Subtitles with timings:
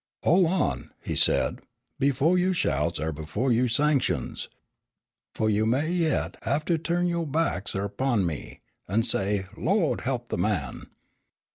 [0.23, 1.61] "Hol' on," he said,
[1.99, 4.49] "befo' you shouts er befo' you sanctions.
[5.35, 10.27] Fu' you may yet have to tu'n yo' backs erpon me, an' say, 'Lawd he'p
[10.29, 10.87] the man!'